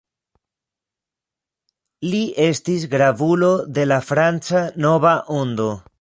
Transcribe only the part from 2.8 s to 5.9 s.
gravulo de la Franca Nova Ondo.